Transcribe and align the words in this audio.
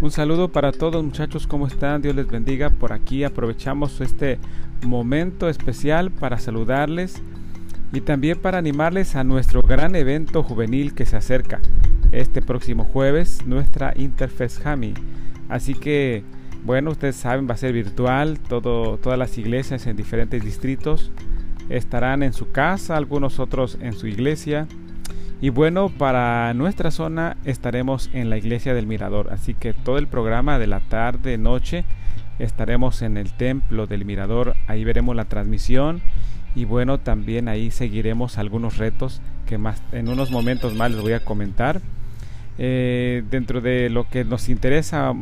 Un 0.00 0.10
saludo 0.10 0.48
para 0.48 0.72
todos 0.72 1.02
muchachos, 1.02 1.46
¿cómo 1.46 1.66
están? 1.66 2.02
Dios 2.02 2.14
les 2.14 2.26
bendiga. 2.26 2.68
Por 2.68 2.92
aquí 2.92 3.24
aprovechamos 3.24 4.02
este 4.02 4.38
momento 4.84 5.48
especial 5.48 6.10
para 6.10 6.38
saludarles 6.38 7.22
y 7.94 8.02
también 8.02 8.38
para 8.38 8.58
animarles 8.58 9.16
a 9.16 9.24
nuestro 9.24 9.62
gran 9.62 9.94
evento 9.96 10.42
juvenil 10.42 10.94
que 10.94 11.06
se 11.06 11.16
acerca 11.16 11.60
este 12.12 12.42
próximo 12.42 12.84
jueves, 12.84 13.46
nuestra 13.46 13.94
Interfest 13.96 14.66
Hami. 14.66 14.92
Así 15.48 15.72
que, 15.72 16.24
bueno, 16.62 16.90
ustedes 16.90 17.16
saben, 17.16 17.48
va 17.48 17.54
a 17.54 17.56
ser 17.56 17.72
virtual, 17.72 18.38
todo, 18.38 18.98
todas 18.98 19.18
las 19.18 19.38
iglesias 19.38 19.86
en 19.86 19.96
diferentes 19.96 20.44
distritos 20.44 21.10
estarán 21.70 22.22
en 22.22 22.32
su 22.32 22.50
casa, 22.52 22.96
algunos 22.96 23.40
otros 23.40 23.78
en 23.80 23.94
su 23.94 24.06
iglesia. 24.06 24.68
Y 25.40 25.50
bueno, 25.50 25.90
para 25.90 26.54
nuestra 26.54 26.90
zona 26.90 27.36
estaremos 27.44 28.08
en 28.14 28.30
la 28.30 28.38
iglesia 28.38 28.72
del 28.72 28.86
Mirador, 28.86 29.28
así 29.32 29.52
que 29.52 29.74
todo 29.74 29.98
el 29.98 30.06
programa 30.06 30.58
de 30.58 30.66
la 30.66 30.80
tarde, 30.80 31.36
noche, 31.36 31.84
estaremos 32.38 33.02
en 33.02 33.18
el 33.18 33.32
templo 33.32 33.86
del 33.86 34.06
Mirador, 34.06 34.54
ahí 34.66 34.84
veremos 34.84 35.14
la 35.14 35.26
transmisión 35.26 36.00
y 36.54 36.64
bueno, 36.64 36.98
también 36.98 37.48
ahí 37.48 37.70
seguiremos 37.70 38.38
algunos 38.38 38.78
retos 38.78 39.20
que 39.46 39.58
más 39.58 39.82
en 39.92 40.08
unos 40.08 40.30
momentos 40.30 40.74
más 40.74 40.90
les 40.90 41.02
voy 41.02 41.12
a 41.12 41.20
comentar. 41.20 41.82
Eh, 42.58 43.22
dentro 43.30 43.60
de 43.60 43.90
lo 43.90 44.08
que 44.08 44.24
nos 44.24 44.48
interesa 44.48 45.12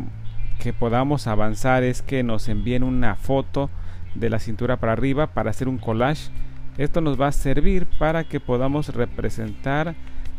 que 0.60 0.72
podamos 0.72 1.26
avanzar 1.26 1.82
es 1.82 2.02
que 2.02 2.22
nos 2.22 2.48
envíen 2.48 2.84
una 2.84 3.16
foto 3.16 3.68
de 4.14 4.30
la 4.30 4.38
cintura 4.38 4.76
para 4.76 4.92
arriba 4.92 5.26
para 5.26 5.50
hacer 5.50 5.68
un 5.68 5.78
collage. 5.78 6.30
Esto 6.76 7.00
nos 7.00 7.20
va 7.20 7.28
a 7.28 7.32
servir 7.32 7.86
para 7.98 8.24
que 8.24 8.40
podamos 8.40 8.88
representar 8.88 9.94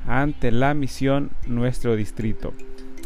ante 0.08 0.52
la 0.52 0.74
misión 0.74 1.32
nuestro 1.48 1.96
distrito. 1.96 2.54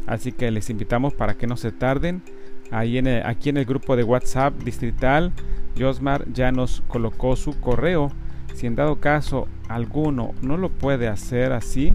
Así 0.08 0.32
que 0.32 0.50
les 0.50 0.70
invitamos 0.70 1.14
para 1.14 1.36
que 1.36 1.46
no 1.46 1.56
se 1.56 1.72
tarden. 1.72 2.24
Ahí 2.72 2.98
en 2.98 3.08
aquí 3.08 3.50
en 3.50 3.58
el 3.58 3.66
grupo 3.66 3.96
de 3.96 4.04
WhatsApp 4.04 4.54
distrital, 4.64 5.32
Josmar 5.78 6.26
ya 6.32 6.52
nos 6.52 6.82
colocó 6.88 7.36
su 7.36 7.60
correo. 7.60 8.12
Si 8.54 8.66
en 8.66 8.76
dado 8.76 9.00
caso 9.00 9.48
alguno 9.68 10.34
no 10.42 10.58
lo 10.58 10.70
puede 10.70 11.08
hacer 11.08 11.54
así, 11.54 11.94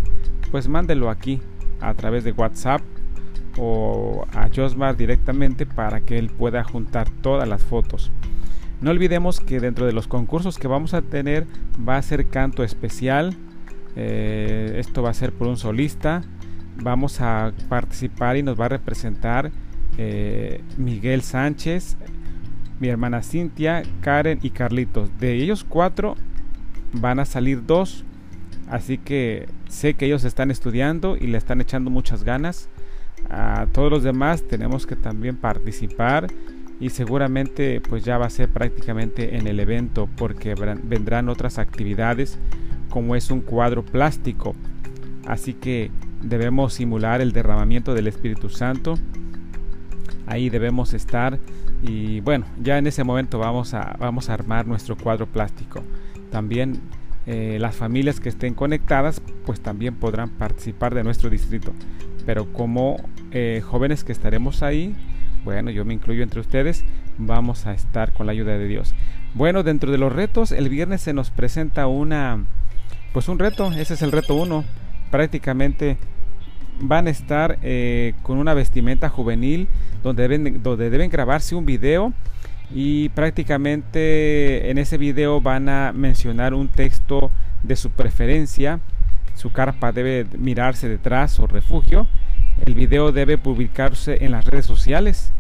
pues 0.50 0.69
mándelo 0.69 1.10
aquí 1.10 1.41
a 1.80 1.94
través 1.94 2.22
de 2.22 2.32
WhatsApp 2.32 2.80
o 3.58 4.26
a 4.32 4.48
Josmar 4.54 4.96
directamente 4.96 5.66
para 5.66 6.00
que 6.00 6.19
él 6.19 6.30
pueda 6.30 6.62
juntar 6.64 7.10
todas 7.10 7.48
las 7.48 7.62
fotos. 7.62 8.10
No 8.80 8.91
olvidemos 8.91 9.41
que 9.41 9.61
dentro 9.61 9.86
de 9.86 9.92
los 9.92 10.08
concursos 10.08 10.58
que 10.58 10.69
vamos 10.69 10.94
a 10.94 11.03
tener 11.03 11.47
va 11.86 11.97
a 11.97 12.03
ser 12.03 12.28
canto 12.28 12.62
especial. 12.62 13.34
Eh, 13.97 14.77
esto 14.78 15.03
va 15.03 15.11
a 15.11 15.14
ser 15.14 15.33
por 15.33 15.48
un 15.48 15.56
solista. 15.56 16.22
Vamos 16.77 17.20
a 17.20 17.53
participar 17.69 18.36
y 18.36 18.42
nos 18.42 18.61
va 18.61 18.66
a 18.66 18.69
representar 18.69 19.53
eh, 19.97 20.62
Miguel 20.77 21.22
Sánchez, 21.22 21.97
mi 22.81 22.89
hermana 22.89 23.22
Cintia, 23.22 23.84
Karen 24.00 24.41
y 24.42 24.50
Carlitos. 24.50 25.11
De 25.19 25.34
ellos 25.34 25.64
cuatro 25.66 26.16
van 26.92 27.20
a 27.20 27.25
salir 27.25 27.64
dos. 27.64 28.05
Así 28.69 28.98
que 28.98 29.47
sé 29.69 29.94
que 29.94 30.06
ellos 30.06 30.25
están 30.25 30.50
estudiando 30.50 31.16
y 31.16 31.27
le 31.27 31.38
están 31.38 31.61
echando 31.61 31.91
muchas 31.91 32.25
ganas. 32.25 32.69
A 33.31 33.66
todos 33.72 33.91
los 33.91 34.03
demás 34.03 34.42
tenemos 34.42 34.86
que 34.86 34.97
también 34.97 35.36
participar 35.36 36.27
y 36.80 36.91
seguramente 36.91 37.80
pues 37.80 38.05
ya 38.05 38.19
va 38.19 38.27
a 38.27 38.30
ser 38.30 38.48
prácticamente 38.48 39.36
en 39.36 39.47
el 39.47 39.61
evento 39.61 40.08
porque 40.17 40.55
vendrán 40.55 41.28
otras 41.28 41.58
actividades 41.58 42.39
como 42.91 43.16
es 43.16 43.31
un 43.31 43.41
cuadro 43.41 43.84
plástico. 43.84 44.55
Así 45.27 45.55
que 45.55 45.91
debemos 46.22 46.75
simular 46.75 47.20
el 47.20 47.33
derramamiento 47.33 47.94
del 47.94 48.06
Espíritu 48.06 48.48
Santo. 48.48 48.94
Ahí 50.27 50.50
debemos 50.50 50.94
estar. 50.94 51.39
Y 51.83 52.21
bueno 52.21 52.47
ya 52.60 52.78
en 52.78 52.87
ese 52.87 53.04
momento 53.04 53.38
vamos 53.38 53.75
a 53.75 53.97
vamos 53.98 54.31
a 54.31 54.34
armar 54.34 54.66
nuestro 54.66 54.97
cuadro 54.97 55.27
plástico. 55.27 55.82
También 56.31 56.81
eh, 57.27 57.59
las 57.60 57.75
familias 57.77 58.21
que 58.21 58.28
estén 58.28 58.54
conectadas 58.54 59.22
pues 59.47 59.60
también 59.60 59.94
podrán 59.94 60.31
participar 60.31 60.94
de 60.94 61.04
nuestro 61.04 61.31
distrito. 61.31 61.72
Pero 62.27 62.53
como 62.53 62.97
eh, 63.31 63.62
jóvenes 63.65 64.03
que 64.03 64.12
estaremos 64.12 64.62
ahí 64.62 64.94
bueno, 65.44 65.71
yo 65.71 65.84
me 65.84 65.94
incluyo 65.94 66.22
entre 66.22 66.41
ustedes, 66.41 66.84
vamos 67.19 67.66
a 67.66 67.75
estar 67.75 68.12
con 68.12 68.27
la 68.27 68.32
ayuda 68.32 68.56
de 68.56 68.66
Dios. 68.66 68.94
Bueno, 69.34 69.62
dentro 69.62 69.93
de 69.93 69.99
los 69.99 70.12
retos, 70.12 70.53
el 70.53 70.69
viernes 70.69 71.03
se 71.03 71.12
nos 71.12 71.31
presenta 71.31 71.87
una, 71.87 72.44
pues 73.12 73.28
un 73.28 73.38
reto, 73.38 73.71
ese 73.72 73.94
es 73.94 74.03
el 74.03 74.12
reto 74.12 74.34
uno. 74.34 74.65
Prácticamente 75.10 75.97
van 76.81 77.06
a 77.06 77.10
estar 77.10 77.59
eh, 77.62 78.15
con 78.22 78.38
una 78.38 78.54
vestimenta 78.54 79.09
juvenil 79.09 79.69
donde 80.03 80.22
deben, 80.22 80.62
donde 80.62 80.91
deben 80.91 81.10
grabarse 81.10 81.54
un 81.54 81.66
video 81.66 82.12
y 82.75 83.10
prácticamente 83.10 84.71
en 84.71 84.78
ese 84.78 84.99
video 84.99 85.41
van 85.41 85.69
a 85.69 85.93
mencionar 85.93 86.54
un 86.54 86.69
texto 86.69 87.31
de 87.62 87.77
su 87.77 87.91
preferencia. 87.91 88.81
Su 89.34 89.53
carpa 89.53 89.93
debe 89.93 90.27
mirarse 90.38 90.88
detrás 90.88 91.38
o 91.41 91.47
refugio 91.47 92.06
el 92.65 92.75
video 92.75 93.12
debe 93.12 93.38
publicarse 93.38 94.25
en 94.25 94.32
las 94.32 94.44
redes 94.44 94.66
sociales. 94.66 95.32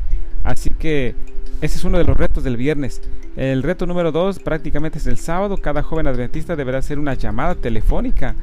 Así 0.42 0.70
que 0.70 1.14
ese 1.60 1.78
es 1.78 1.84
uno 1.84 1.98
de 1.98 2.04
los 2.04 2.16
retos 2.16 2.44
del 2.44 2.56
viernes. 2.56 3.00
El 3.36 3.62
reto 3.62 3.86
número 3.86 4.12
dos 4.12 4.38
prácticamente 4.38 4.98
es 4.98 5.06
el 5.06 5.18
sábado. 5.18 5.56
Cada 5.56 5.82
joven 5.82 6.06
adventista 6.06 6.56
deberá 6.56 6.78
hacer 6.78 6.98
una 6.98 7.14
llamada 7.14 7.54
telefónica 7.54 8.34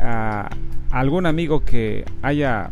a 0.00 0.50
algún 0.90 1.26
amigo 1.26 1.64
que 1.64 2.04
haya, 2.22 2.70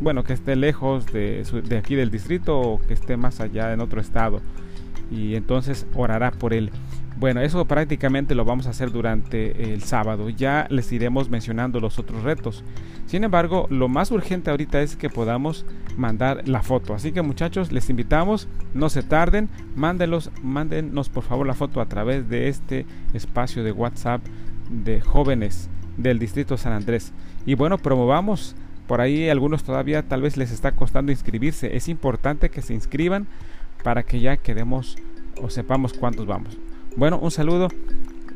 bueno, 0.00 0.24
que 0.24 0.32
esté 0.32 0.56
lejos 0.56 1.06
de, 1.06 1.44
de 1.64 1.78
aquí 1.78 1.94
del 1.94 2.10
distrito 2.10 2.58
o 2.58 2.80
que 2.80 2.94
esté 2.94 3.16
más 3.16 3.40
allá 3.40 3.72
en 3.72 3.80
otro 3.80 4.00
estado. 4.00 4.40
Y 5.10 5.36
entonces 5.36 5.86
orará 5.94 6.30
por 6.30 6.52
él. 6.52 6.70
Bueno, 7.18 7.40
eso 7.40 7.64
prácticamente 7.64 8.34
lo 8.34 8.44
vamos 8.44 8.66
a 8.66 8.70
hacer 8.70 8.92
durante 8.92 9.72
el 9.72 9.82
sábado. 9.82 10.28
Ya 10.28 10.66
les 10.68 10.92
iremos 10.92 11.30
mencionando 11.30 11.80
los 11.80 11.98
otros 11.98 12.22
retos. 12.22 12.62
Sin 13.06 13.24
embargo, 13.24 13.66
lo 13.70 13.88
más 13.88 14.10
urgente 14.10 14.50
ahorita 14.50 14.82
es 14.82 14.96
que 14.96 15.08
podamos 15.08 15.64
mandar 15.96 16.46
la 16.46 16.62
foto. 16.62 16.92
Así 16.92 17.12
que 17.12 17.22
muchachos, 17.22 17.72
les 17.72 17.88
invitamos, 17.88 18.48
no 18.74 18.90
se 18.90 19.02
tarden, 19.02 19.48
mándenlos, 19.74 20.30
mándenos 20.42 21.08
por 21.08 21.24
favor 21.24 21.46
la 21.46 21.54
foto 21.54 21.80
a 21.80 21.88
través 21.88 22.28
de 22.28 22.48
este 22.48 22.84
espacio 23.14 23.64
de 23.64 23.72
WhatsApp 23.72 24.20
de 24.68 25.00
jóvenes 25.00 25.70
del 25.96 26.18
distrito 26.18 26.58
San 26.58 26.74
Andrés. 26.74 27.14
Y 27.46 27.54
bueno, 27.54 27.78
promovamos 27.78 28.56
por 28.86 29.00
ahí 29.00 29.30
algunos 29.30 29.64
todavía 29.64 30.02
tal 30.02 30.20
vez 30.20 30.36
les 30.36 30.52
está 30.52 30.72
costando 30.72 31.12
inscribirse. 31.12 31.76
Es 31.76 31.88
importante 31.88 32.50
que 32.50 32.60
se 32.60 32.74
inscriban 32.74 33.26
para 33.82 34.02
que 34.02 34.20
ya 34.20 34.36
quedemos 34.36 34.96
o 35.40 35.48
sepamos 35.48 35.94
cuántos 35.94 36.26
vamos. 36.26 36.58
Bueno, 36.96 37.18
un 37.18 37.30
saludo. 37.30 37.68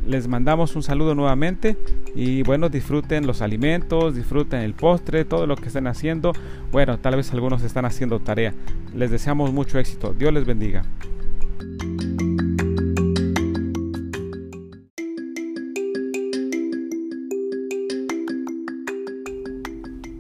Les 0.07 0.29
mandamos 0.29 0.77
un 0.77 0.83
saludo 0.83 1.15
nuevamente 1.15 1.79
y 2.15 2.43
bueno, 2.43 2.69
disfruten 2.69 3.27
los 3.27 3.41
alimentos, 3.41 4.15
disfruten 4.15 4.61
el 4.61 4.75
postre, 4.75 5.25
todo 5.25 5.47
lo 5.47 5.57
que 5.57 5.69
estén 5.69 5.87
haciendo. 5.87 6.33
Bueno, 6.71 6.99
tal 6.99 7.17
vez 7.17 7.33
algunos 7.33 7.63
están 7.63 7.87
haciendo 7.87 8.21
tarea. 8.21 8.53
Les 8.95 9.11
deseamos 9.11 9.51
mucho 9.53 9.79
éxito. 9.79 10.13
Dios 10.13 10.33
les 10.35 10.45
bendiga. 10.45 10.85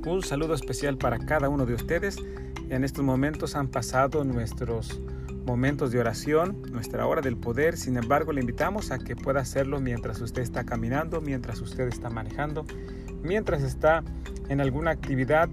Un 0.06 0.22
saludo 0.22 0.54
especial 0.54 0.96
para 0.96 1.18
cada 1.18 1.50
uno 1.50 1.66
de 1.66 1.74
ustedes. 1.74 2.16
En 2.70 2.84
estos 2.84 3.04
momentos 3.04 3.54
han 3.54 3.68
pasado 3.68 4.24
nuestros 4.24 5.00
momentos 5.50 5.90
de 5.90 5.98
oración, 5.98 6.62
nuestra 6.70 7.08
hora 7.08 7.22
del 7.22 7.36
poder. 7.36 7.76
Sin 7.76 7.96
embargo, 7.96 8.32
le 8.32 8.40
invitamos 8.40 8.92
a 8.92 9.00
que 9.00 9.16
pueda 9.16 9.40
hacerlo 9.40 9.80
mientras 9.80 10.20
usted 10.20 10.42
está 10.42 10.62
caminando, 10.62 11.20
mientras 11.20 11.60
usted 11.60 11.88
está 11.88 12.08
manejando, 12.08 12.64
mientras 13.24 13.62
está 13.62 14.04
en 14.48 14.60
alguna 14.60 14.92
actividad. 14.92 15.48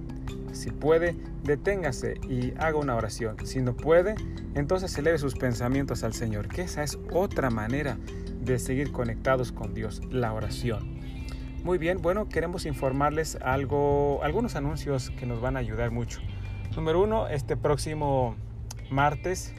Si 0.51 0.69
puede, 0.69 1.15
deténgase 1.43 2.19
y 2.29 2.53
haga 2.59 2.77
una 2.77 2.95
oración. 2.95 3.37
Si 3.43 3.59
no 3.59 3.75
puede, 3.75 4.13
entonces 4.53 4.95
eleve 4.99 5.17
sus 5.17 5.33
pensamientos 5.33 6.03
al 6.03 6.13
Señor, 6.13 6.47
que 6.47 6.61
esa 6.61 6.83
es 6.83 6.99
otra 7.11 7.49
manera 7.49 7.97
de 8.39 8.59
seguir 8.59 8.91
conectados 8.91 9.51
con 9.51 9.73
Dios, 9.73 10.03
la 10.11 10.31
oración. 10.31 10.95
Muy 11.63 11.79
bien, 11.79 12.03
bueno, 12.03 12.29
queremos 12.29 12.67
informarles 12.67 13.35
algo, 13.41 14.19
algunos 14.23 14.55
anuncios 14.55 15.09
que 15.09 15.25
nos 15.25 15.41
van 15.41 15.57
a 15.57 15.59
ayudar 15.59 15.89
mucho. 15.89 16.19
Número 16.75 17.01
uno, 17.01 17.27
este 17.27 17.57
próximo 17.57 18.35
martes 18.91 19.55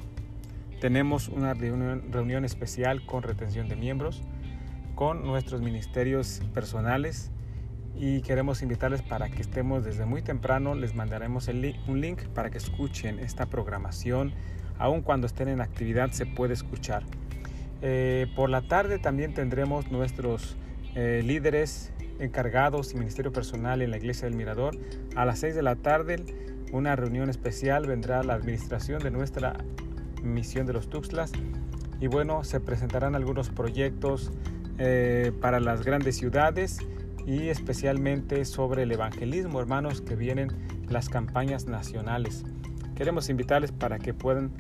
tenemos 0.80 1.28
una 1.28 1.54
reunión, 1.54 2.44
especial 2.44 3.04
con 3.04 3.22
retención 3.22 3.68
de 3.68 3.76
miembros, 3.76 4.22
con 4.94 5.26
nuestros 5.26 5.60
ministerios 5.60 6.40
personales 6.54 7.30
y 7.96 8.20
queremos 8.22 8.62
invitarles 8.62 9.02
para 9.02 9.28
que 9.28 9.42
estemos 9.42 9.84
desde 9.84 10.04
muy 10.06 10.22
temprano. 10.22 10.74
Les 10.74 10.94
mandaremos 10.94 11.48
un 11.48 12.00
link 12.00 12.22
para 12.34 12.50
que 12.50 12.58
escuchen 12.58 13.18
esta 13.18 13.46
programación. 13.46 14.32
Aun 14.78 15.02
cuando 15.02 15.26
estén 15.26 15.48
en 15.48 15.60
actividad 15.60 16.10
se 16.10 16.26
puede 16.26 16.54
escuchar. 16.54 17.04
Eh, 17.82 18.26
por 18.34 18.50
la 18.50 18.62
tarde 18.62 18.98
también 18.98 19.34
tendremos 19.34 19.90
nuestros 19.90 20.56
eh, 20.94 21.22
líderes 21.24 21.92
encargados 22.18 22.92
y 22.92 22.96
ministerio 22.96 23.32
personal 23.32 23.82
en 23.82 23.90
la 23.90 23.96
iglesia 23.96 24.28
del 24.28 24.36
Mirador. 24.36 24.76
A 25.16 25.24
las 25.24 25.40
6 25.40 25.54
de 25.54 25.62
la 25.62 25.76
tarde 25.76 26.24
una 26.72 26.96
reunión 26.96 27.30
especial, 27.30 27.86
vendrá 27.86 28.22
la 28.22 28.34
administración 28.34 29.02
de 29.02 29.10
nuestra 29.10 29.56
misión 30.28 30.66
de 30.66 30.72
los 30.72 30.88
Tuxtlas 30.88 31.32
y 32.00 32.06
bueno, 32.06 32.44
se 32.44 32.60
presentarán 32.60 33.14
algunos 33.14 33.50
proyectos 33.50 34.30
eh, 34.78 35.32
para 35.40 35.58
las 35.58 35.84
grandes 35.84 36.16
ciudades 36.16 36.78
y 37.26 37.48
especialmente 37.48 38.44
sobre 38.44 38.84
el 38.84 38.92
evangelismo, 38.92 39.60
hermanos, 39.60 40.00
que 40.00 40.14
vienen 40.14 40.50
las 40.88 41.08
campañas 41.08 41.66
nacionales. 41.66 42.44
Queremos 42.94 43.28
invitarles 43.28 43.72
para 43.72 43.98
que 43.98 44.14
puedan 44.14 44.52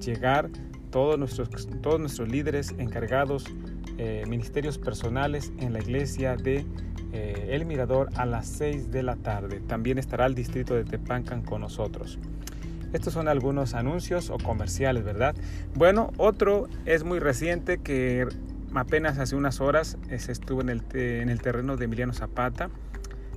llegar 0.00 0.50
todos 0.90 1.18
nuestros, 1.18 1.68
todos 1.82 2.00
nuestros 2.00 2.28
líderes 2.28 2.74
encargados, 2.78 3.44
eh, 3.98 4.24
ministerios 4.26 4.78
personales 4.78 5.52
en 5.58 5.72
la 5.72 5.78
iglesia 5.80 6.36
de 6.36 6.64
eh, 7.12 7.48
El 7.50 7.66
Mirador 7.66 8.08
a 8.16 8.26
las 8.26 8.46
6 8.46 8.90
de 8.90 9.02
la 9.02 9.16
tarde. 9.16 9.60
También 9.60 9.98
estará 9.98 10.26
el 10.26 10.34
distrito 10.34 10.74
de 10.74 10.84
Tepancan 10.84 11.42
con 11.42 11.60
nosotros. 11.60 12.18
Estos 12.92 13.12
son 13.12 13.28
algunos 13.28 13.74
anuncios 13.74 14.30
o 14.30 14.38
comerciales, 14.38 15.04
¿verdad? 15.04 15.34
Bueno, 15.74 16.12
otro 16.16 16.68
es 16.84 17.04
muy 17.04 17.18
reciente 17.18 17.78
que 17.78 18.26
apenas 18.74 19.18
hace 19.18 19.36
unas 19.36 19.60
horas 19.60 19.98
se 20.18 20.32
estuvo 20.32 20.60
en 20.60 20.68
el, 20.68 20.82
en 20.94 21.28
el 21.28 21.40
terreno 21.40 21.76
de 21.76 21.86
Emiliano 21.86 22.12
Zapata. 22.12 22.70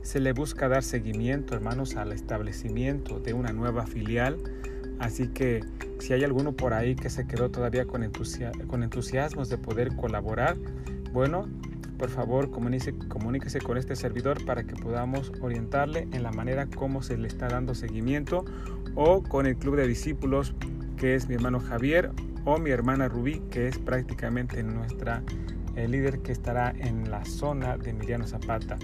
Se 0.02 0.20
le 0.20 0.34
busca 0.34 0.70
dar 0.70 0.84
seguimiento, 0.84 1.56
hermanos, 1.56 1.96
al 1.96 2.12
establecimiento 2.12 3.20
de 3.20 3.34
una 3.34 3.52
nueva 3.52 3.86
filial. 3.86 4.38
Así 5.00 5.28
que 5.30 5.62
si 6.00 6.14
hay 6.14 6.24
alguno 6.24 6.54
por 6.54 6.74
ahí 6.74 6.96
que 6.96 7.10
se 7.10 7.26
quedó 7.28 7.50
todavía 7.50 7.86
con, 7.86 8.10
con 8.68 8.84
entusiasmos 8.84 9.50
de 9.50 9.58
poder 9.58 9.96
colaborar, 9.96 10.58
bueno, 11.12 11.48
por 11.98 12.10
favor 12.10 12.50
comuníquese, 12.50 12.98
comuníquese 13.10 13.60
con 13.60 13.78
este 13.78 13.96
servidor 13.96 14.46
para 14.46 14.64
que 14.64 14.74
podamos 14.74 15.34
orientarle 15.42 16.08
en 16.14 16.24
la 16.24 16.32
manera 16.32 16.68
como 16.68 17.04
se 17.04 17.18
le 17.18 17.28
está 17.28 17.50
dando 17.50 17.76
seguimiento 17.76 18.46
o 18.96 19.24
con 19.24 19.46
el 19.46 19.56
club 19.58 19.76
de 19.76 19.88
discípulos 19.88 20.54
que 20.98 21.16
es 21.16 21.28
mi 21.28 21.36
hermano 21.36 21.60
Javier 21.60 22.12
o 22.46 22.58
mi 22.58 22.72
hermana 22.72 23.08
Rubí 23.08 23.42
que 23.52 23.68
es 23.68 23.78
prácticamente 23.78 24.62
nuestra 24.64 25.24
el 25.76 25.92
líder 25.92 26.20
que 26.20 26.32
estará 26.32 26.74
en 26.78 27.10
la 27.10 27.26
zona 27.26 27.78
de 27.78 27.92
Emiliano 27.92 28.28
Zapata. 28.28 28.78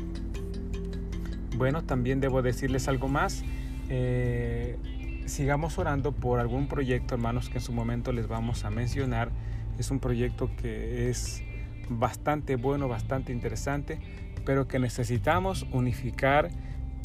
Bueno, 1.57 1.83
también 1.83 2.19
debo 2.19 2.41
decirles 2.41 2.87
algo 2.87 3.07
más. 3.07 3.43
Eh, 3.89 4.77
sigamos 5.25 5.77
orando 5.77 6.11
por 6.11 6.39
algún 6.39 6.67
proyecto, 6.67 7.15
hermanos, 7.15 7.49
que 7.49 7.57
en 7.57 7.63
su 7.63 7.71
momento 7.71 8.11
les 8.11 8.27
vamos 8.27 8.65
a 8.65 8.69
mencionar. 8.69 9.29
Es 9.77 9.91
un 9.91 9.99
proyecto 9.99 10.49
que 10.57 11.09
es 11.09 11.43
bastante 11.89 12.55
bueno, 12.55 12.87
bastante 12.87 13.31
interesante, 13.31 13.99
pero 14.45 14.67
que 14.67 14.79
necesitamos 14.79 15.65
unificar 15.71 16.49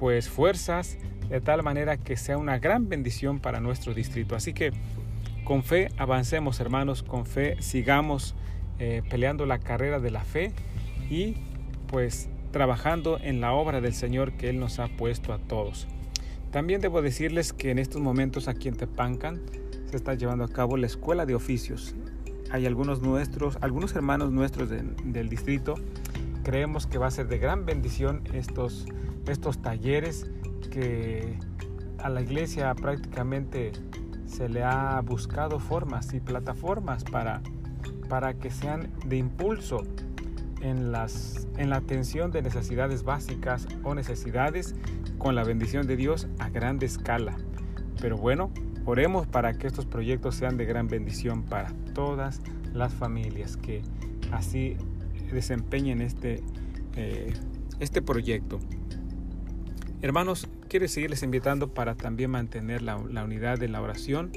pues 0.00 0.30
fuerzas 0.30 0.96
de 1.28 1.40
tal 1.42 1.62
manera 1.62 1.98
que 1.98 2.16
sea 2.16 2.38
una 2.38 2.58
gran 2.58 2.88
bendición 2.88 3.38
para 3.38 3.60
nuestro 3.60 3.92
distrito. 3.92 4.34
Así 4.34 4.54
que 4.54 4.72
con 5.44 5.62
fe 5.62 5.90
avancemos 5.98 6.58
hermanos, 6.58 7.02
con 7.02 7.26
fe 7.26 7.60
sigamos 7.60 8.34
eh, 8.78 9.02
peleando 9.10 9.44
la 9.44 9.58
carrera 9.58 10.00
de 10.00 10.10
la 10.10 10.24
fe 10.24 10.52
y 11.10 11.36
pues 11.86 12.30
trabajando 12.50 13.18
en 13.20 13.42
la 13.42 13.52
obra 13.52 13.82
del 13.82 13.92
Señor 13.92 14.32
que 14.32 14.48
Él 14.48 14.58
nos 14.58 14.78
ha 14.78 14.88
puesto 14.88 15.34
a 15.34 15.38
todos. 15.38 15.86
También 16.50 16.80
debo 16.80 17.02
decirles 17.02 17.52
que 17.52 17.70
en 17.70 17.78
estos 17.78 18.00
momentos 18.00 18.48
aquí 18.48 18.68
en 18.68 18.76
Tepancan 18.76 19.42
se 19.90 19.96
está 19.96 20.14
llevando 20.14 20.44
a 20.44 20.48
cabo 20.48 20.78
la 20.78 20.86
escuela 20.86 21.26
de 21.26 21.34
oficios 21.34 21.94
hay 22.50 22.66
algunos 22.66 23.00
nuestros, 23.00 23.58
algunos 23.60 23.94
hermanos 23.94 24.32
nuestros 24.32 24.68
del 24.70 25.28
distrito, 25.28 25.74
creemos 26.50 26.88
que 26.88 26.98
va 26.98 27.06
a 27.06 27.10
ser 27.12 27.28
de 27.28 27.38
gran 27.38 27.64
bendición 27.64 28.24
estos, 28.32 28.84
estos 29.28 29.62
talleres 29.62 30.28
que 30.72 31.38
a 31.98 32.08
la 32.08 32.22
iglesia 32.22 32.74
prácticamente 32.74 33.70
se 34.26 34.48
le 34.48 34.64
ha 34.64 35.00
buscado 35.00 35.60
formas 35.60 36.12
y 36.12 36.18
plataformas 36.18 37.04
para, 37.04 37.40
para 38.08 38.34
que 38.34 38.50
sean 38.50 38.90
de 39.06 39.16
impulso 39.16 39.84
en, 40.60 40.90
las, 40.90 41.46
en 41.56 41.70
la 41.70 41.76
atención 41.76 42.32
de 42.32 42.42
necesidades 42.42 43.04
básicas 43.04 43.68
o 43.84 43.94
necesidades 43.94 44.74
con 45.18 45.36
la 45.36 45.44
bendición 45.44 45.86
de 45.86 45.96
Dios 45.96 46.26
a 46.40 46.50
grande 46.50 46.84
escala. 46.84 47.36
Pero 48.00 48.16
bueno, 48.16 48.50
Oremos 48.86 49.26
para 49.26 49.52
que 49.52 49.66
estos 49.66 49.84
proyectos 49.84 50.34
sean 50.34 50.56
de 50.56 50.64
gran 50.64 50.88
bendición 50.88 51.42
para 51.42 51.70
todas 51.94 52.40
las 52.72 52.94
familias 52.94 53.58
que 53.58 53.82
así 54.32 54.78
desempeñen 55.34 56.00
este, 56.00 56.42
eh, 56.96 57.32
este 57.78 58.02
proyecto. 58.02 58.58
Hermanos, 60.02 60.48
quiero 60.68 60.88
seguirles 60.88 61.22
invitando 61.22 61.74
para 61.74 61.94
también 61.94 62.30
mantener 62.30 62.80
la, 62.82 62.96
unidad 62.96 63.62
en 63.62 63.72
la 63.72 63.82
oración. 63.82 64.32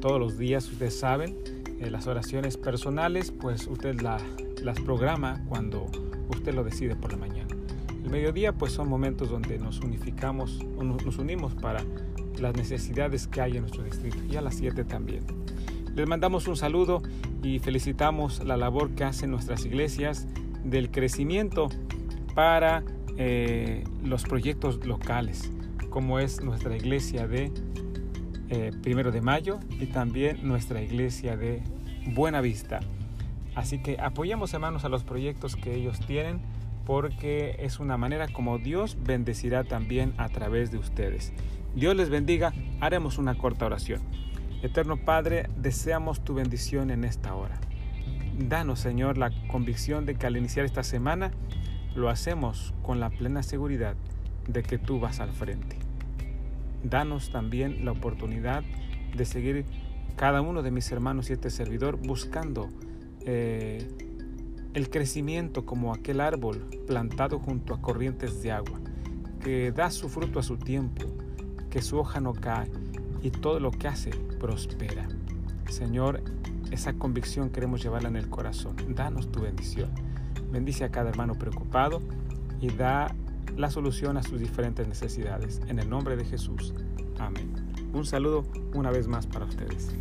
Todos 0.00 0.18
los 0.18 0.38
días, 0.38 0.68
ustedes 0.68 0.98
saben, 0.98 1.36
eh, 1.80 1.90
las 1.90 2.06
oraciones 2.06 2.56
personales, 2.56 3.30
pues 3.30 3.66
usted 3.66 4.00
las 4.00 4.22
programa 4.80 5.44
cuando 5.48 5.86
usted 6.30 6.54
lo 6.54 6.64
decide 6.64 6.96
por 6.96 7.12
la 7.12 7.18
mañana. 7.18 7.54
El 8.02 8.10
mediodía, 8.10 8.52
pues 8.52 8.72
son 8.72 8.88
momentos 8.88 9.30
donde 9.30 9.58
nos 9.58 9.80
unificamos, 9.80 10.64
nos 10.64 11.18
unimos 11.18 11.54
para 11.54 11.84
las 12.40 12.54
necesidades 12.54 13.26
que 13.26 13.40
hay 13.40 13.56
en 13.56 13.62
nuestro 13.62 13.84
distrito 13.84 14.18
y 14.30 14.36
a 14.36 14.40
las 14.40 14.54
7 14.56 14.84
también. 14.84 15.24
Les 15.94 16.06
mandamos 16.06 16.46
un 16.48 16.56
saludo 16.56 17.02
y 17.48 17.60
felicitamos 17.60 18.44
la 18.44 18.58
labor 18.58 18.90
que 18.94 19.04
hacen 19.04 19.30
nuestras 19.30 19.64
iglesias 19.64 20.26
del 20.64 20.90
crecimiento 20.90 21.68
para 22.34 22.82
eh, 23.16 23.84
los 24.04 24.24
proyectos 24.24 24.84
locales, 24.84 25.50
como 25.88 26.18
es 26.18 26.42
nuestra 26.42 26.76
iglesia 26.76 27.26
de 27.26 27.50
eh, 28.50 28.72
Primero 28.82 29.12
de 29.12 29.22
Mayo 29.22 29.60
y 29.70 29.86
también 29.86 30.46
nuestra 30.46 30.82
iglesia 30.82 31.36
de 31.38 31.62
Buena 32.08 32.42
Vista. 32.42 32.80
Así 33.54 33.78
que 33.78 33.98
apoyemos 33.98 34.52
hermanos 34.52 34.84
a 34.84 34.90
los 34.90 35.04
proyectos 35.04 35.56
que 35.56 35.74
ellos 35.74 36.00
tienen 36.00 36.42
porque 36.84 37.56
es 37.60 37.80
una 37.80 37.96
manera 37.96 38.28
como 38.28 38.58
Dios 38.58 38.98
bendecirá 39.02 39.64
también 39.64 40.12
a 40.18 40.28
través 40.28 40.70
de 40.70 40.78
ustedes. 40.78 41.32
Dios 41.74 41.96
les 41.96 42.10
bendiga. 42.10 42.52
Haremos 42.80 43.18
una 43.18 43.36
corta 43.36 43.66
oración. 43.66 44.02
Eterno 44.60 44.96
Padre, 44.96 45.48
deseamos 45.56 46.24
tu 46.24 46.34
bendición 46.34 46.90
en 46.90 47.04
esta 47.04 47.32
hora. 47.34 47.60
Danos, 48.36 48.80
Señor, 48.80 49.16
la 49.16 49.30
convicción 49.46 50.04
de 50.04 50.16
que 50.16 50.26
al 50.26 50.36
iniciar 50.36 50.66
esta 50.66 50.82
semana 50.82 51.30
lo 51.94 52.08
hacemos 52.08 52.74
con 52.82 52.98
la 52.98 53.08
plena 53.08 53.44
seguridad 53.44 53.94
de 54.48 54.64
que 54.64 54.76
tú 54.78 54.98
vas 54.98 55.20
al 55.20 55.30
frente. 55.30 55.76
Danos 56.82 57.30
también 57.30 57.84
la 57.84 57.92
oportunidad 57.92 58.64
de 59.16 59.24
seguir 59.24 59.64
cada 60.16 60.40
uno 60.40 60.62
de 60.62 60.72
mis 60.72 60.90
hermanos 60.90 61.30
y 61.30 61.34
este 61.34 61.50
servidor 61.50 61.96
buscando 61.96 62.68
eh, 63.26 63.86
el 64.74 64.90
crecimiento 64.90 65.66
como 65.66 65.94
aquel 65.94 66.20
árbol 66.20 66.68
plantado 66.88 67.38
junto 67.38 67.74
a 67.74 67.80
corrientes 67.80 68.42
de 68.42 68.50
agua, 68.50 68.80
que 69.40 69.70
da 69.70 69.92
su 69.92 70.08
fruto 70.08 70.40
a 70.40 70.42
su 70.42 70.56
tiempo, 70.56 71.06
que 71.70 71.80
su 71.80 71.96
hoja 71.96 72.20
no 72.20 72.32
cae 72.32 72.68
y 73.22 73.30
todo 73.30 73.60
lo 73.60 73.70
que 73.70 73.88
hace 73.88 74.10
prospera. 74.38 75.08
Señor, 75.68 76.22
esa 76.70 76.94
convicción 76.94 77.50
queremos 77.50 77.82
llevarla 77.82 78.08
en 78.08 78.16
el 78.16 78.28
corazón. 78.28 78.76
Danos 78.94 79.30
tu 79.30 79.40
bendición. 79.40 79.90
Bendice 80.50 80.84
a 80.84 80.90
cada 80.90 81.10
hermano 81.10 81.34
preocupado 81.34 82.00
y 82.60 82.70
da 82.70 83.14
la 83.56 83.70
solución 83.70 84.16
a 84.16 84.22
sus 84.22 84.40
diferentes 84.40 84.86
necesidades. 84.86 85.60
En 85.68 85.78
el 85.78 85.88
nombre 85.88 86.16
de 86.16 86.24
Jesús. 86.24 86.74
Amén. 87.18 87.52
Un 87.92 88.04
saludo 88.04 88.44
una 88.74 88.90
vez 88.90 89.08
más 89.08 89.26
para 89.26 89.44
ustedes. 89.44 89.94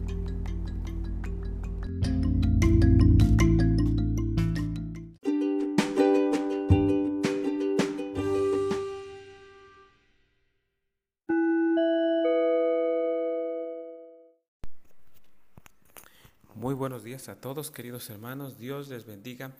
Buenos 16.97 17.05
días 17.05 17.29
a 17.29 17.39
todos, 17.39 17.69
queridos 17.69 18.09
hermanos. 18.09 18.57
Dios 18.57 18.87
les 18.87 19.05
bendiga. 19.05 19.55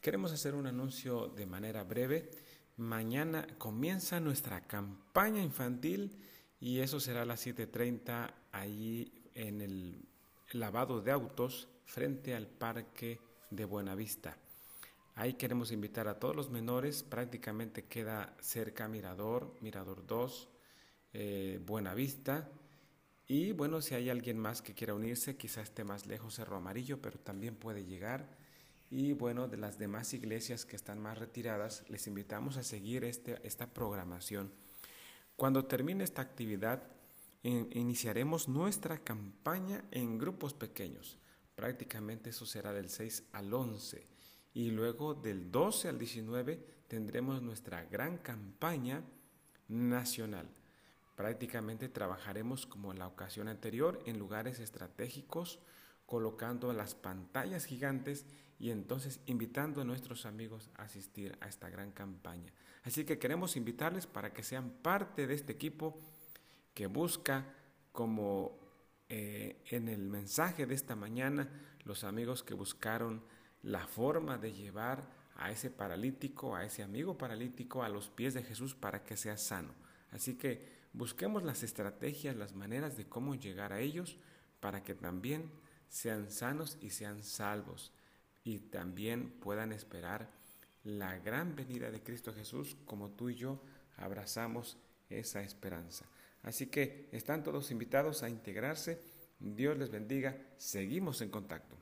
Queremos 0.00 0.32
hacer 0.32 0.54
un 0.54 0.66
anuncio 0.66 1.28
de 1.28 1.44
manera 1.44 1.84
breve. 1.84 2.30
Mañana 2.78 3.46
comienza 3.58 4.20
nuestra 4.20 4.62
campaña 4.62 5.42
infantil 5.42 6.16
y 6.58 6.78
eso 6.78 6.98
será 6.98 7.22
a 7.22 7.24
las 7.26 7.46
7.30 7.46 8.32
ahí 8.52 9.12
en 9.34 9.60
el 9.60 10.08
lavado 10.52 11.02
de 11.02 11.10
autos 11.10 11.68
frente 11.84 12.34
al 12.34 12.46
parque 12.46 13.20
de 13.50 13.66
Buenavista. 13.66 14.38
Ahí 15.14 15.34
queremos 15.34 15.72
invitar 15.72 16.08
a 16.08 16.18
todos 16.18 16.34
los 16.34 16.48
menores, 16.48 17.02
prácticamente 17.02 17.84
queda 17.84 18.34
cerca 18.40 18.88
Mirador, 18.88 19.54
Mirador 19.60 20.06
2, 20.06 20.48
eh, 21.12 21.60
Buenavista 21.66 22.48
y 23.28 23.52
bueno, 23.52 23.82
si 23.82 23.94
hay 23.94 24.08
alguien 24.08 24.38
más 24.38 24.62
que 24.62 24.72
quiera 24.72 24.94
unirse, 24.94 25.36
quizás 25.36 25.64
esté 25.64 25.84
más 25.84 26.06
lejos 26.06 26.34
Cerro 26.34 26.56
Amarillo, 26.56 27.02
pero 27.02 27.18
también 27.18 27.56
puede 27.56 27.84
llegar. 27.84 28.26
Y 28.90 29.12
bueno, 29.12 29.48
de 29.48 29.58
las 29.58 29.78
demás 29.78 30.14
iglesias 30.14 30.64
que 30.64 30.76
están 30.76 30.98
más 30.98 31.18
retiradas, 31.18 31.84
les 31.90 32.06
invitamos 32.06 32.56
a 32.56 32.62
seguir 32.62 33.04
este, 33.04 33.38
esta 33.46 33.66
programación. 33.66 34.50
Cuando 35.36 35.66
termine 35.66 36.04
esta 36.04 36.22
actividad, 36.22 36.82
iniciaremos 37.42 38.48
nuestra 38.48 38.98
campaña 38.98 39.84
en 39.90 40.16
grupos 40.16 40.54
pequeños. 40.54 41.18
Prácticamente 41.54 42.30
eso 42.30 42.46
será 42.46 42.72
del 42.72 42.88
6 42.88 43.24
al 43.32 43.52
11. 43.52 44.06
Y 44.54 44.70
luego 44.70 45.12
del 45.12 45.50
12 45.52 45.88
al 45.88 45.98
19 45.98 46.64
tendremos 46.88 47.42
nuestra 47.42 47.84
gran 47.84 48.16
campaña 48.16 49.04
nacional. 49.68 50.48
Prácticamente 51.18 51.88
trabajaremos 51.88 52.64
como 52.64 52.92
en 52.92 53.00
la 53.00 53.08
ocasión 53.08 53.48
anterior 53.48 54.00
en 54.06 54.20
lugares 54.20 54.60
estratégicos, 54.60 55.58
colocando 56.06 56.72
las 56.72 56.94
pantallas 56.94 57.64
gigantes 57.64 58.24
y 58.60 58.70
entonces 58.70 59.18
invitando 59.26 59.80
a 59.80 59.84
nuestros 59.84 60.26
amigos 60.26 60.70
a 60.76 60.84
asistir 60.84 61.36
a 61.40 61.48
esta 61.48 61.70
gran 61.70 61.90
campaña. 61.90 62.52
Así 62.84 63.04
que 63.04 63.18
queremos 63.18 63.56
invitarles 63.56 64.06
para 64.06 64.32
que 64.32 64.44
sean 64.44 64.70
parte 64.70 65.26
de 65.26 65.34
este 65.34 65.50
equipo 65.50 65.98
que 66.72 66.86
busca 66.86 67.52
como 67.90 68.56
eh, 69.08 69.60
en 69.70 69.88
el 69.88 70.06
mensaje 70.06 70.66
de 70.66 70.76
esta 70.76 70.94
mañana 70.94 71.50
los 71.82 72.04
amigos 72.04 72.44
que 72.44 72.54
buscaron 72.54 73.24
la 73.62 73.88
forma 73.88 74.38
de 74.38 74.52
llevar 74.52 75.10
a 75.34 75.50
ese 75.50 75.68
paralítico, 75.68 76.54
a 76.54 76.64
ese 76.64 76.84
amigo 76.84 77.18
paralítico 77.18 77.82
a 77.82 77.88
los 77.88 78.08
pies 78.08 78.34
de 78.34 78.44
Jesús 78.44 78.76
para 78.76 79.02
que 79.02 79.16
sea 79.16 79.36
sano. 79.36 79.74
Así 80.12 80.36
que 80.36 80.77
busquemos 80.92 81.42
las 81.42 81.62
estrategias, 81.62 82.36
las 82.36 82.54
maneras 82.54 82.96
de 82.96 83.06
cómo 83.06 83.34
llegar 83.34 83.72
a 83.72 83.80
ellos 83.80 84.16
para 84.60 84.82
que 84.82 84.94
también 84.94 85.50
sean 85.88 86.30
sanos 86.30 86.78
y 86.80 86.90
sean 86.90 87.22
salvos 87.22 87.92
y 88.44 88.58
también 88.58 89.30
puedan 89.40 89.72
esperar 89.72 90.30
la 90.84 91.18
gran 91.18 91.54
venida 91.54 91.90
de 91.90 92.02
Cristo 92.02 92.32
Jesús 92.32 92.76
como 92.86 93.10
tú 93.10 93.30
y 93.30 93.34
yo 93.34 93.62
abrazamos 93.96 94.76
esa 95.10 95.42
esperanza. 95.42 96.06
Así 96.42 96.66
que 96.66 97.08
están 97.12 97.42
todos 97.42 97.70
invitados 97.70 98.22
a 98.22 98.28
integrarse. 98.28 99.00
Dios 99.38 99.76
les 99.76 99.90
bendiga. 99.90 100.36
Seguimos 100.56 101.20
en 101.20 101.30
contacto. 101.30 101.76